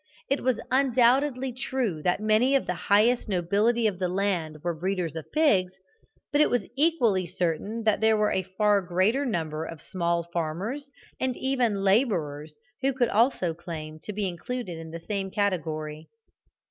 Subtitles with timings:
[0.31, 5.15] It was undoubtedly true that many of the highest nobility of the land were breeders
[5.15, 5.75] of pigs,
[6.31, 10.89] but it was equally certain that there were a far greater number of small farmers
[11.19, 16.09] and even labourers who could also claim to be included in the same category.